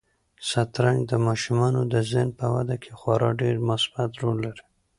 [0.49, 4.63] شطرنج د ماشومانو د ذهن په وده کې خورا ډېر مثبت رول لري.